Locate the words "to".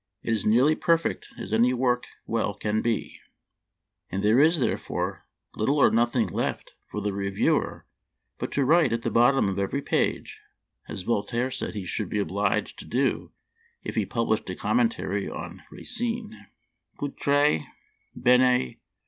8.53-8.65, 12.79-12.85